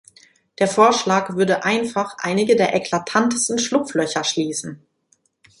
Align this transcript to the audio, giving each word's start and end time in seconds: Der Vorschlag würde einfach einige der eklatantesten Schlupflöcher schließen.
Der 0.57 0.67
Vorschlag 0.67 1.35
würde 1.35 1.63
einfach 1.63 2.15
einige 2.17 2.55
der 2.55 2.73
eklatantesten 2.73 3.59
Schlupflöcher 3.59 4.23
schließen. 4.23 4.81